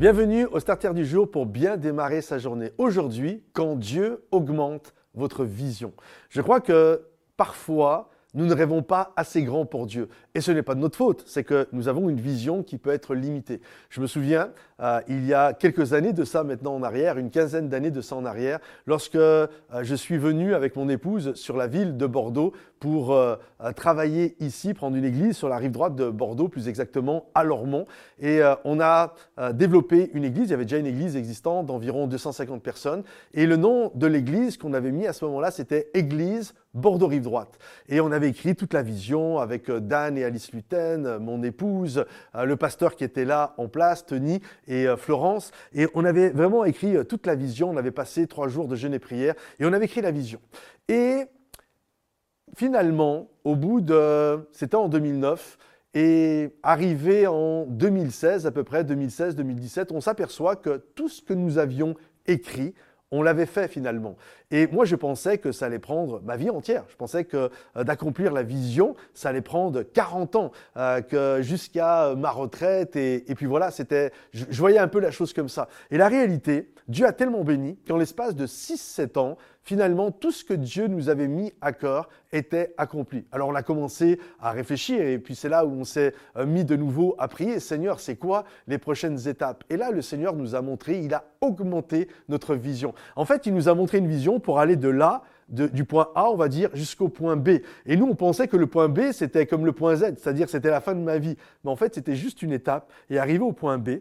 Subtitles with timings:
[0.00, 2.72] Bienvenue au Starter du jour pour bien démarrer sa journée.
[2.78, 5.92] Aujourd'hui, quand Dieu augmente votre vision.
[6.30, 7.02] Je crois que
[7.36, 10.08] parfois, nous ne rêvons pas assez grand pour Dieu.
[10.34, 12.90] Et ce n'est pas de notre faute, c'est que nous avons une vision qui peut
[12.90, 13.60] être limitée.
[13.88, 14.50] Je me souviens,
[14.80, 18.00] euh, il y a quelques années de ça maintenant en arrière, une quinzaine d'années de
[18.00, 19.46] ça en arrière, lorsque euh,
[19.82, 23.36] je suis venu avec mon épouse sur la ville de Bordeaux pour euh,
[23.76, 27.86] travailler ici, prendre une église sur la rive droite de Bordeaux, plus exactement à Lormont.
[28.20, 29.14] Et on a
[29.52, 33.02] développé une église, il y avait déjà une église existante d'environ 250 personnes.
[33.34, 37.22] Et le nom de l'église qu'on avait mis à ce moment-là, c'était Église Bordeaux rive
[37.22, 37.58] droite.
[37.88, 42.56] Et on avait écrit toute la vision avec Dan et Alice Luten, mon épouse, le
[42.56, 45.50] pasteur qui était là en place, Tony, et euh, Florence.
[45.72, 47.70] Et on avait vraiment écrit euh, toute la vision.
[47.70, 50.40] On avait passé trois jours de jeûne et prière et on avait écrit la vision.
[50.88, 51.24] Et
[52.56, 55.58] finalement, au bout de, c'était en 2009,
[55.92, 61.58] et arrivé en 2016 à peu près, 2016-2017, on s'aperçoit que tout ce que nous
[61.58, 62.74] avions écrit,
[63.10, 64.16] on l'avait fait finalement.
[64.50, 66.84] Et moi, je pensais que ça allait prendre ma vie entière.
[66.88, 72.14] Je pensais que euh, d'accomplir la vision, ça allait prendre 40 ans, euh, que jusqu'à
[72.16, 72.96] ma retraite.
[72.96, 75.68] Et, puis voilà, c'était, je, voyais un peu la chose comme ça.
[75.90, 80.44] Et la réalité, Dieu a tellement béni qu'en l'espace de 6-7 ans, finalement, tout ce
[80.44, 83.24] que Dieu nous avait mis à cœur était accompli.
[83.32, 86.64] Alors on a commencé à réfléchir et puis c'est là où on s'est euh, mis
[86.64, 89.64] de nouveau à prier, Seigneur, c'est quoi les prochaines étapes?
[89.70, 92.94] Et là, le Seigneur nous a montré, il a augmenté notre vision.
[93.16, 96.30] En fait, il nous a montré une vision pour aller de là, du point A,
[96.30, 97.58] on va dire, jusqu'au point B.
[97.86, 100.70] Et nous, on pensait que le point B, c'était comme le point Z, c'est-à-dire c'était
[100.70, 101.36] la fin de ma vie.
[101.64, 102.90] Mais en fait, c'était juste une étape.
[103.10, 103.98] Et arrivé au point B,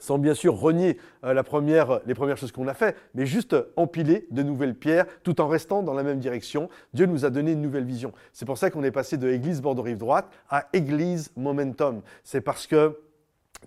[0.00, 3.54] sans bien sûr renier euh, la première, les premières choses qu'on a fait, mais juste
[3.76, 6.68] empiler de nouvelles pierres tout en restant dans la même direction.
[6.92, 8.12] Dieu nous a donné une nouvelle vision.
[8.32, 12.02] C'est pour ça qu'on est passé de Église Bordeaux-Rive droite à Église Momentum.
[12.24, 12.98] C'est parce que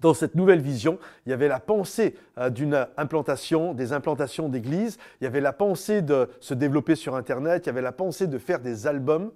[0.01, 4.97] dans cette nouvelle vision, il y avait la pensée euh, d'une implantation, des implantations d'églises,
[5.21, 8.27] il y avait la pensée de se développer sur Internet, il y avait la pensée
[8.27, 9.31] de faire des albums,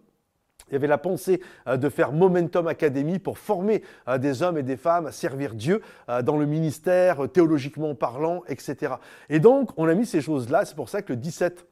[0.69, 4.57] il y avait la pensée euh, de faire Momentum Academy pour former euh, des hommes
[4.57, 5.81] et des femmes à servir Dieu
[6.23, 8.95] dans le ministère, théologiquement parlant, etc.
[9.29, 11.65] Et donc, on a mis ces choses-là, c'est pour ça que le 17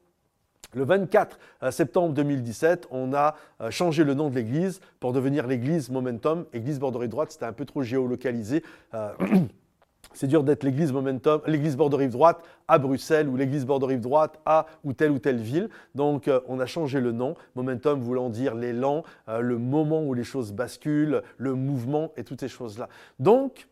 [0.74, 5.46] le 24 euh, septembre 2017, on a euh, changé le nom de l'église pour devenir
[5.46, 6.44] l'église Momentum.
[6.52, 8.62] Église Bordeaux droite, c'était un peu trop géolocalisé.
[10.06, 14.40] Euh, c'est dur d'être l'église Momentum, l'église Bordeaux droite à Bruxelles ou l'église Bordeaux droite
[14.46, 15.68] à ou telle ou telle ville.
[15.94, 17.34] Donc on a changé le nom.
[17.54, 22.48] Momentum voulant dire l'élan, le moment où les choses basculent, le mouvement et toutes ces
[22.48, 22.88] choses-là.
[23.18, 23.66] Donc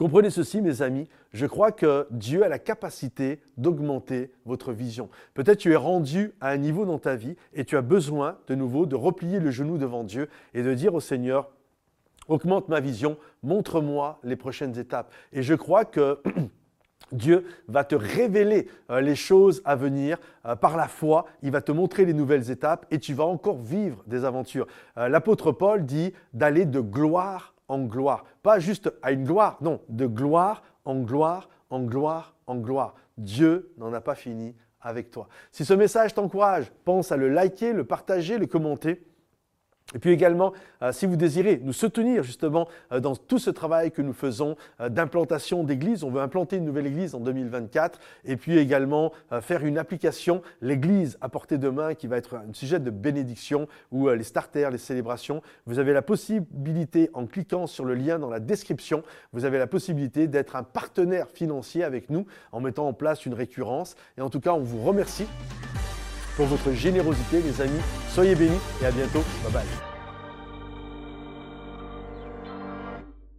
[0.00, 5.10] Comprenez ceci, mes amis, je crois que Dieu a la capacité d'augmenter votre vision.
[5.34, 8.54] Peut-être tu es rendu à un niveau dans ta vie et tu as besoin de
[8.54, 11.50] nouveau de replier le genou devant Dieu et de dire au Seigneur,
[12.28, 15.12] augmente ma vision, montre-moi les prochaines étapes.
[15.32, 16.20] Et je crois que
[17.12, 21.60] Dieu va te révéler euh, les choses à venir euh, par la foi, il va
[21.60, 24.66] te montrer les nouvelles étapes et tu vas encore vivre des aventures.
[24.96, 28.24] Euh, l'apôtre Paul dit d'aller de gloire en gloire.
[28.42, 32.94] Pas juste à une gloire, non, de gloire en gloire, en gloire, en gloire.
[33.18, 35.28] Dieu n'en a pas fini avec toi.
[35.52, 39.04] Si ce message t'encourage, pense à le liker, le partager, le commenter.
[39.94, 40.52] Et puis également,
[40.82, 44.56] euh, si vous désirez nous soutenir justement euh, dans tout ce travail que nous faisons
[44.80, 49.64] euh, d'implantation d'église, on veut implanter une nouvelle église en 2024, et puis également faire
[49.64, 54.08] une application, l'église à portée de main, qui va être un sujet de bénédiction, ou
[54.08, 55.42] les starters, les célébrations.
[55.66, 59.02] Vous avez la possibilité, en cliquant sur le lien dans la description,
[59.32, 63.34] vous avez la possibilité d'être un partenaire financier avec nous en mettant en place une
[63.34, 63.96] récurrence.
[64.18, 65.26] Et en tout cas, on vous remercie
[66.40, 67.82] pour votre générosité, les amis.
[68.08, 69.22] Soyez bénis et à bientôt.
[69.44, 69.89] Bye bye.